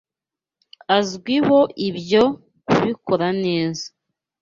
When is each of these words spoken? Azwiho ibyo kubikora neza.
Azwiho 0.97 1.59
ibyo 1.87 2.23
kubikora 2.67 3.27
neza. 3.43 3.85